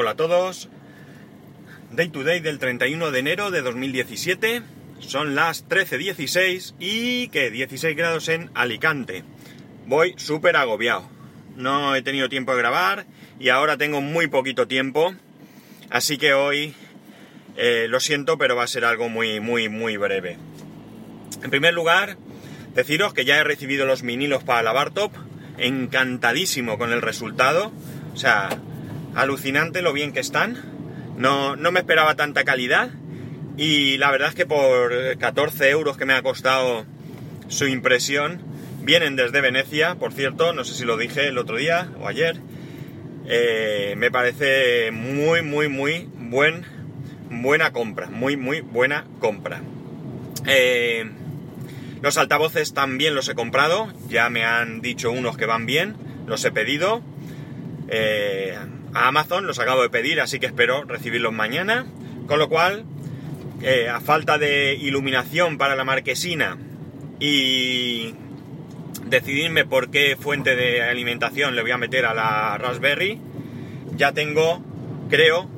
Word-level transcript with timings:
Hola 0.00 0.12
a 0.12 0.14
todos. 0.14 0.68
Day 1.90 2.08
to 2.10 2.22
day 2.22 2.38
del 2.38 2.60
31 2.60 3.10
de 3.10 3.18
enero 3.18 3.50
de 3.50 3.62
2017. 3.62 4.62
Son 5.00 5.34
las 5.34 5.68
13.16 5.68 6.76
y 6.78 7.26
que 7.30 7.50
16 7.50 7.96
grados 7.96 8.28
en 8.28 8.48
Alicante. 8.54 9.24
Voy 9.86 10.14
súper 10.16 10.54
agobiado. 10.54 11.10
No 11.56 11.96
he 11.96 12.02
tenido 12.02 12.28
tiempo 12.28 12.52
de 12.52 12.58
grabar 12.58 13.06
y 13.40 13.48
ahora 13.48 13.76
tengo 13.76 14.00
muy 14.00 14.28
poquito 14.28 14.68
tiempo. 14.68 15.16
Así 15.90 16.16
que 16.16 16.32
hoy 16.32 16.76
eh, 17.56 17.86
lo 17.88 17.98
siento, 17.98 18.38
pero 18.38 18.54
va 18.54 18.62
a 18.62 18.68
ser 18.68 18.84
algo 18.84 19.08
muy, 19.08 19.40
muy, 19.40 19.68
muy 19.68 19.96
breve. 19.96 20.38
En 21.42 21.50
primer 21.50 21.74
lugar, 21.74 22.18
deciros 22.72 23.14
que 23.14 23.24
ya 23.24 23.38
he 23.38 23.42
recibido 23.42 23.84
los 23.84 24.04
minilos 24.04 24.44
para 24.44 24.62
la 24.62 24.70
Bartop. 24.70 25.12
Encantadísimo 25.56 26.78
con 26.78 26.92
el 26.92 27.02
resultado. 27.02 27.72
O 28.14 28.16
sea, 28.16 28.48
alucinante 29.18 29.82
lo 29.82 29.92
bien 29.92 30.12
que 30.12 30.20
están. 30.20 30.56
No, 31.16 31.56
no 31.56 31.72
me 31.72 31.80
esperaba 31.80 32.14
tanta 32.14 32.44
calidad. 32.44 32.90
Y 33.56 33.98
la 33.98 34.10
verdad 34.12 34.28
es 34.28 34.34
que 34.36 34.46
por 34.46 35.18
14 35.18 35.68
euros 35.70 35.96
que 35.96 36.04
me 36.04 36.14
ha 36.14 36.22
costado 36.22 36.86
su 37.48 37.66
impresión, 37.66 38.40
vienen 38.82 39.16
desde 39.16 39.40
Venecia, 39.40 39.96
por 39.96 40.12
cierto, 40.12 40.52
no 40.52 40.64
sé 40.64 40.74
si 40.74 40.84
lo 40.84 40.96
dije 40.96 41.26
el 41.26 41.38
otro 41.38 41.56
día 41.56 41.90
o 42.00 42.06
ayer. 42.06 42.40
Eh, 43.26 43.94
me 43.98 44.10
parece 44.10 44.92
muy, 44.92 45.42
muy, 45.42 45.68
muy 45.68 46.08
buen, 46.16 46.64
buena 47.28 47.72
compra, 47.72 48.08
muy, 48.08 48.36
muy 48.36 48.60
buena 48.60 49.04
compra. 49.18 49.60
Eh, 50.46 51.10
los 52.00 52.16
altavoces 52.16 52.72
también 52.72 53.16
los 53.16 53.28
he 53.28 53.34
comprado, 53.34 53.92
ya 54.08 54.30
me 54.30 54.44
han 54.44 54.80
dicho 54.80 55.10
unos 55.10 55.36
que 55.36 55.46
van 55.46 55.66
bien, 55.66 55.96
los 56.26 56.44
he 56.44 56.52
pedido. 56.52 57.02
Eh, 57.88 58.56
a 58.98 59.08
Amazon 59.08 59.46
los 59.46 59.58
acabo 59.58 59.82
de 59.82 59.90
pedir, 59.90 60.20
así 60.20 60.40
que 60.40 60.46
espero 60.46 60.84
recibirlos 60.84 61.32
mañana. 61.32 61.86
Con 62.26 62.38
lo 62.38 62.48
cual, 62.48 62.84
eh, 63.62 63.88
a 63.88 64.00
falta 64.00 64.38
de 64.38 64.74
iluminación 64.74 65.56
para 65.56 65.76
la 65.76 65.84
marquesina 65.84 66.58
y 67.20 68.14
decidirme 69.06 69.64
por 69.64 69.90
qué 69.90 70.16
fuente 70.20 70.56
de 70.56 70.82
alimentación 70.82 71.56
le 71.56 71.62
voy 71.62 71.70
a 71.70 71.78
meter 71.78 72.04
a 72.04 72.12
la 72.12 72.58
Raspberry, 72.58 73.18
ya 73.96 74.12
tengo, 74.12 74.62
creo, 75.08 75.48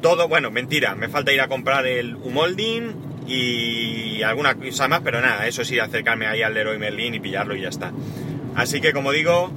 todo, 0.00 0.28
bueno, 0.28 0.50
mentira, 0.50 0.94
me 0.94 1.08
falta 1.08 1.32
ir 1.32 1.40
a 1.40 1.48
comprar 1.48 1.86
el 1.86 2.16
Umolding 2.16 2.94
y 3.26 4.22
alguna 4.22 4.54
cosa 4.54 4.88
más, 4.88 5.00
pero 5.02 5.20
nada, 5.20 5.46
eso 5.46 5.64
sí, 5.64 5.78
acercarme 5.78 6.26
ahí 6.26 6.42
al 6.42 6.54
Leroy 6.54 6.78
Merlin 6.78 7.14
y 7.14 7.20
pillarlo 7.20 7.54
y 7.54 7.62
ya 7.62 7.68
está. 7.68 7.92
Así 8.54 8.80
que 8.80 8.92
como 8.92 9.12
digo, 9.12 9.50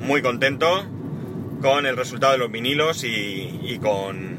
muy 0.00 0.22
contento 0.22 0.86
con 1.64 1.86
el 1.86 1.96
resultado 1.96 2.34
de 2.34 2.38
los 2.38 2.52
vinilos 2.52 3.04
y, 3.04 3.78
con, 3.80 4.36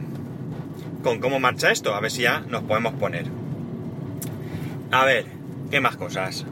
con 1.02 1.20
cómo 1.20 1.40
marcha 1.40 1.72
esto, 1.72 1.96
a 1.96 2.00
ver 2.00 2.12
si 2.12 2.22
ya 2.22 2.42
nos 2.42 2.62
podemos 2.62 2.94
poner. 2.94 3.26
A 4.92 5.06
ver, 5.06 5.26
¿qué 5.72 5.82
más 5.82 5.98
cosas? 5.98 6.46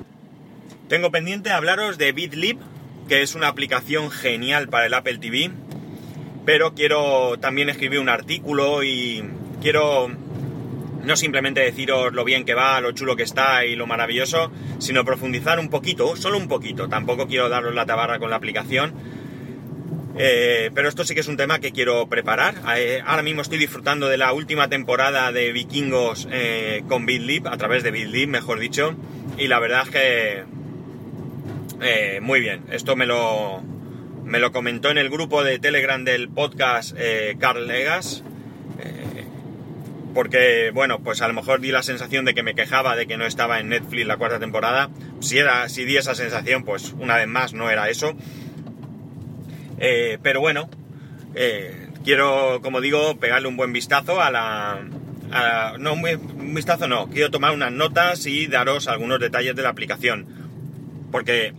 Tengo 0.90 1.12
pendiente 1.12 1.52
hablaros 1.52 2.00
de 2.00 2.12
BitLib, 2.12 2.58
que 3.08 3.22
es 3.22 3.36
una 3.36 3.50
aplicación 3.50 4.10
genial 4.10 4.68
para 4.68 4.88
el 4.88 4.96
Apple 4.96 5.20
TV, 5.20 5.52
pero 6.44 6.74
quiero 6.74 7.38
también 7.38 7.70
escribir 7.70 8.00
un 8.00 8.10
artículo 8.10 8.82
y 8.82 9.24
quiero 9.62 10.10
no 11.04 11.16
simplemente 11.16 11.62
deciros 11.62 12.14
lo 12.14 12.24
bien 12.24 12.46
que 12.46 12.56
va, 12.56 12.82
lo 12.82 12.94
chulo 12.94 13.16
que 13.16 13.22
está 13.22 13.64
y 13.64 13.76
lo 13.76 13.86
maravilloso, 13.86 14.52
sino 14.80 15.06
profundizar 15.06 15.60
un 15.60 15.70
poquito, 15.70 16.16
solo 16.16 16.40
un 16.40 16.48
poquito. 16.48 16.90
Tampoco 16.90 17.28
quiero 17.28 17.48
daros 17.48 17.76
la 17.76 17.86
tabarra 17.86 18.18
con 18.18 18.32
la 18.32 18.38
aplicación. 18.38 19.13
Eh, 20.18 20.70
pero 20.76 20.90
esto 20.90 21.04
sí 21.06 21.14
que 21.16 21.22
es 21.22 21.28
un 21.28 21.38
tema 21.38 21.60
que 21.60 21.72
quiero 21.72 22.08
preparar. 22.08 22.56
Eh, 22.78 23.02
ahora 23.06 23.24
mismo 23.24 23.42
estoy 23.42 23.58
disfrutando 23.58 24.08
de 24.08 24.18
la 24.18 24.34
última 24.34 24.70
temporada 24.70 25.32
de 25.32 25.52
Vikingos 25.52 26.28
eh, 26.32 26.84
con 26.88 27.06
BitLib, 27.06 27.48
a 27.48 27.58
través 27.58 27.84
de 27.84 27.92
BitLib, 27.92 28.30
mejor 28.30 28.60
dicho. 28.60 28.96
Y 29.38 29.48
la 29.48 29.60
verdad 29.60 29.84
es 29.84 29.90
que... 29.90 30.44
muy 32.22 32.40
bien. 32.40 32.64
Esto 32.72 32.96
me 32.96 33.06
lo, 33.06 33.62
me 34.24 34.40
lo 34.40 34.52
comentó 34.52 34.90
en 34.90 34.98
el 34.98 35.10
grupo 35.10 35.44
de 35.44 35.60
Telegram 35.60 36.04
del 36.04 36.30
podcast 36.30 36.96
Carl 37.40 37.68
Legas 37.68 38.24
porque, 40.14 40.72
bueno, 40.74 41.00
pues 41.00 41.22
a 41.22 41.28
lo 41.28 41.34
mejor 41.34 41.60
di 41.60 41.72
la 41.72 41.84
sensación 41.84 42.24
de 42.26 42.34
que 42.34 42.44
me 42.44 42.54
quejaba 42.54 42.96
de 42.96 43.08
que 43.08 43.18
no 43.18 43.26
estaba 43.26 43.60
en 43.60 43.70
Netflix 43.70 44.06
la 44.06 44.18
cuarta 44.18 44.40
temporada. 44.40 44.90
Si, 45.20 45.40
era, 45.40 45.68
si 45.70 45.86
di 45.86 45.98
esa 45.98 46.16
sensación, 46.16 46.64
pues 46.64 46.94
una 47.00 47.18
vez 47.18 47.28
más 47.28 47.54
no 47.54 47.70
era 47.70 47.90
eso. 47.90 48.14
Eh, 49.86 50.18
pero 50.24 50.40
bueno, 50.40 50.70
eh, 51.36 51.90
quiero, 52.06 52.62
como 52.62 52.80
digo, 52.80 53.18
pegarle 53.18 53.50
un 53.50 53.58
buen 53.58 53.74
vistazo 53.74 54.22
a 54.22 54.32
la... 54.32 54.80
no, 55.78 55.94
un 55.94 56.54
vistazo 56.56 56.88
no, 56.88 57.10
quiero 57.10 57.30
tomar 57.32 57.54
unas 57.54 57.74
notas 57.74 58.26
y 58.26 58.48
daros 58.48 58.88
algunos 58.88 59.20
detalles 59.20 59.58
de 59.58 59.62
la 59.62 59.70
aplicación. 59.70 60.26
Porque 61.12 61.54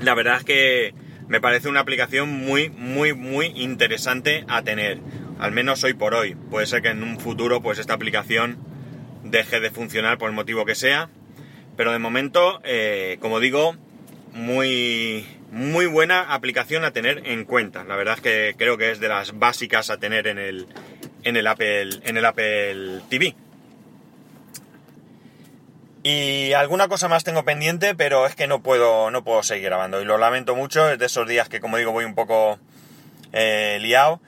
la 0.00 0.14
verdad 0.14 0.38
es 0.38 0.44
que 0.44 0.94
me 1.28 1.40
parece 1.40 1.68
una 1.68 1.80
aplicación 1.80 2.28
muy, 2.30 2.68
muy, 2.68 3.12
muy 3.12 3.46
interesante 3.54 4.44
a 4.48 4.62
tener 4.62 4.98
al 5.38 5.52
menos 5.52 5.84
hoy 5.84 5.94
por 5.94 6.14
hoy. 6.14 6.34
Puede 6.50 6.66
ser 6.66 6.82
que 6.82 6.88
en 6.88 7.04
un 7.04 7.20
futuro 7.20 7.62
pues 7.62 7.78
esta 7.78 7.94
aplicación 7.94 8.58
deje 9.22 9.60
de 9.60 9.70
funcionar 9.70 10.18
por 10.18 10.28
el 10.28 10.34
motivo 10.34 10.64
que 10.64 10.74
sea, 10.74 11.10
pero 11.76 11.92
de 11.92 12.00
momento, 12.00 12.60
eh, 12.64 13.18
como 13.20 13.38
digo, 13.38 13.76
muy, 14.32 15.26
muy 15.50 15.86
buena 15.86 16.34
aplicación 16.34 16.84
a 16.84 16.92
tener 16.92 17.22
en 17.26 17.44
cuenta. 17.44 17.84
La 17.84 17.96
verdad 17.96 18.14
es 18.16 18.20
que 18.20 18.54
creo 18.56 18.76
que 18.78 18.90
es 18.90 19.00
de 19.00 19.08
las 19.08 19.38
básicas 19.38 19.90
a 19.90 19.98
tener 19.98 20.26
en 20.26 20.38
el, 20.38 20.66
en 21.22 21.36
el, 21.36 21.46
Apple, 21.46 21.88
en 22.02 22.16
el 22.16 22.24
Apple 22.24 23.00
TV. 23.08 23.34
Y 26.02 26.52
alguna 26.52 26.88
cosa 26.88 27.08
más 27.08 27.24
tengo 27.24 27.44
pendiente, 27.44 27.94
pero 27.94 28.26
es 28.26 28.36
que 28.36 28.46
no 28.46 28.62
puedo, 28.62 29.10
no 29.10 29.24
puedo 29.24 29.42
seguir 29.42 29.64
grabando. 29.66 30.00
Y 30.00 30.04
lo 30.04 30.18
lamento 30.18 30.54
mucho, 30.54 30.88
es 30.90 30.98
de 30.98 31.06
esos 31.06 31.26
días 31.26 31.48
que 31.48 31.60
como 31.60 31.78
digo 31.78 31.90
voy 31.90 32.04
un 32.04 32.14
poco 32.14 32.58
eh, 33.32 33.78
liado 33.80 34.20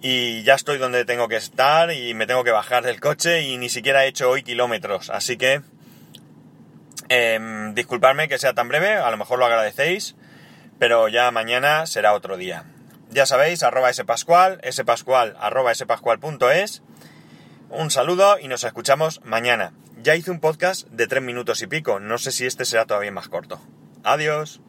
y 0.00 0.42
ya 0.44 0.54
estoy 0.54 0.78
donde 0.78 1.04
tengo 1.04 1.28
que 1.28 1.36
estar 1.36 1.92
y 1.92 2.14
me 2.14 2.26
tengo 2.26 2.44
que 2.44 2.50
bajar 2.50 2.84
del 2.84 3.00
coche 3.00 3.42
y 3.42 3.56
ni 3.58 3.68
siquiera 3.68 4.04
he 4.04 4.08
hecho 4.08 4.30
hoy 4.30 4.42
kilómetros. 4.42 5.10
Así 5.10 5.36
que 5.36 5.62
eh, 7.08 7.70
disculpadme 7.74 8.28
que 8.28 8.38
sea 8.38 8.54
tan 8.54 8.68
breve, 8.68 8.94
a 8.94 9.10
lo 9.10 9.16
mejor 9.16 9.38
lo 9.38 9.46
agradecéis, 9.46 10.14
pero 10.78 11.08
ya 11.08 11.30
mañana 11.30 11.86
será 11.86 12.14
otro 12.14 12.36
día. 12.36 12.64
Ya 13.10 13.26
sabéis, 13.26 13.62
arroba 13.62 13.92
spascual, 13.92 14.60
spascual, 14.70 15.36
arroba 15.40 15.74
spascual.es. 15.74 16.82
Un 17.70 17.90
saludo 17.90 18.38
y 18.38 18.48
nos 18.48 18.64
escuchamos 18.64 19.20
mañana. 19.24 19.72
Ya 20.02 20.14
hice 20.14 20.30
un 20.30 20.40
podcast 20.40 20.86
de 20.88 21.06
tres 21.06 21.22
minutos 21.22 21.62
y 21.62 21.66
pico, 21.66 22.00
no 22.00 22.18
sé 22.18 22.30
si 22.30 22.46
este 22.46 22.64
será 22.64 22.84
todavía 22.84 23.12
más 23.12 23.28
corto. 23.28 23.60
Adiós. 24.04 24.60